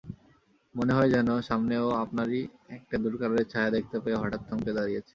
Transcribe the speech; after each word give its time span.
মনে 0.75 0.93
হয় 0.93 1.09
যেন 1.15 1.29
সামনে 1.49 1.75
ও 1.79 1.89
আপনারই 2.03 2.41
একটা 2.77 2.95
দূরকালের 3.03 3.45
ছায়া 3.51 3.69
দেখতে 3.75 3.97
পেয়ে 4.03 4.21
হঠাৎ 4.21 4.41
থমকে 4.47 4.71
দাঁড়িয়েছে। 4.77 5.09